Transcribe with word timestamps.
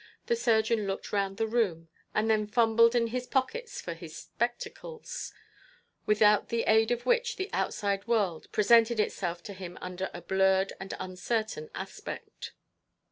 The 0.25 0.35
surgeon 0.35 0.87
looked 0.87 1.13
round 1.13 1.37
the 1.37 1.45
room, 1.45 1.87
and 2.15 2.27
then 2.27 2.47
fumbled 2.47 2.95
in 2.95 3.05
his 3.13 3.27
pockets 3.27 3.79
for 3.79 3.93
his 3.93 4.17
spectacles, 4.17 5.31
without 6.07 6.49
the 6.49 6.63
aid 6.63 6.89
of 6.89 7.05
which 7.05 7.35
the 7.35 7.53
outside 7.53 8.07
world 8.07 8.51
presented 8.51 8.99
itself 8.99 9.43
to 9.43 9.53
him 9.53 9.77
under 9.79 10.09
a 10.11 10.23
blurred 10.23 10.73
and 10.79 10.95
uncertain 10.99 11.69
aspect. 11.75 12.51